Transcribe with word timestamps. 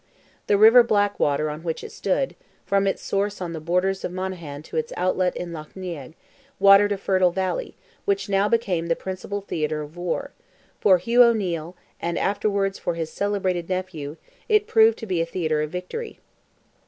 The 0.47 0.57
river 0.57 0.81
Blackwater 0.81 1.47
on 1.47 1.61
which 1.61 1.83
it 1.83 1.91
stood, 1.91 2.33
from 2.65 2.87
its 2.87 3.03
source 3.03 3.39
on 3.39 3.53
the 3.53 3.59
borders 3.59 4.03
of 4.03 4.11
Monaghan 4.11 4.63
to 4.63 4.75
its 4.75 4.91
outlet 4.97 5.37
in 5.37 5.53
Lough 5.53 5.67
Neagh, 5.75 6.15
watered 6.59 6.91
a 6.91 6.97
fertile 6.97 7.29
valley, 7.29 7.75
which 8.05 8.27
now 8.27 8.49
became 8.49 8.87
the 8.87 8.95
principal 8.95 9.41
theatre 9.41 9.83
of 9.83 9.95
war; 9.95 10.31
for 10.79 10.97
Hugh 10.97 11.23
O'Neil, 11.23 11.75
and 11.99 12.17
afterwards 12.17 12.79
for 12.79 12.95
his 12.95 13.11
celebrated 13.11 13.69
nephew, 13.69 14.17
it 14.49 14.65
proved 14.65 14.97
to 14.97 15.05
be 15.05 15.21
a 15.21 15.25
theatre 15.27 15.61
of 15.61 15.69
victory. 15.69 16.19